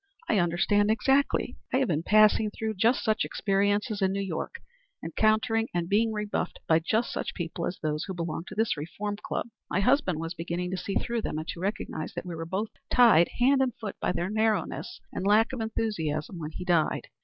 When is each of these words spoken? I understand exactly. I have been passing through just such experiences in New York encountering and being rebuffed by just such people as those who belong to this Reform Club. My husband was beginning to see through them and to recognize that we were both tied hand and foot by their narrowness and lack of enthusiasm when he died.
I 0.27 0.39
understand 0.39 0.89
exactly. 0.89 1.59
I 1.71 1.77
have 1.77 1.87
been 1.89 2.01
passing 2.01 2.49
through 2.49 2.73
just 2.73 3.03
such 3.03 3.23
experiences 3.23 4.01
in 4.01 4.11
New 4.13 4.19
York 4.19 4.55
encountering 5.05 5.67
and 5.75 5.87
being 5.87 6.11
rebuffed 6.11 6.57
by 6.67 6.79
just 6.79 7.13
such 7.13 7.35
people 7.35 7.67
as 7.67 7.77
those 7.77 8.05
who 8.05 8.15
belong 8.15 8.45
to 8.47 8.55
this 8.55 8.75
Reform 8.75 9.17
Club. 9.23 9.49
My 9.69 9.79
husband 9.79 10.19
was 10.19 10.33
beginning 10.33 10.71
to 10.71 10.77
see 10.77 10.95
through 10.95 11.21
them 11.21 11.37
and 11.37 11.47
to 11.49 11.59
recognize 11.59 12.15
that 12.15 12.25
we 12.25 12.33
were 12.33 12.47
both 12.47 12.69
tied 12.91 13.29
hand 13.37 13.61
and 13.61 13.75
foot 13.79 13.95
by 14.01 14.11
their 14.11 14.31
narrowness 14.31 14.99
and 15.13 15.23
lack 15.27 15.53
of 15.53 15.61
enthusiasm 15.61 16.39
when 16.39 16.49
he 16.49 16.65
died. 16.65 17.09